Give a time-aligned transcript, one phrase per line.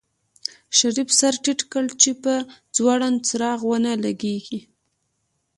[0.77, 2.33] شريف سر ټيټ کړ چې په
[2.75, 4.59] ځوړند څراغ ونه لګېږي.